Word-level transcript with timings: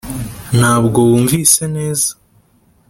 ntabwo 0.57 0.97
wumvise 1.09 1.61
neza 1.75 2.09